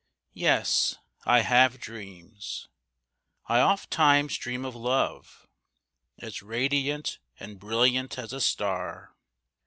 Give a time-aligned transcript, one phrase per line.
[0.33, 0.95] Yes,
[1.25, 2.69] I have dreams.
[3.45, 5.45] I ofttimes dream of Love
[6.17, 9.15] As radiant and brilliant as a star.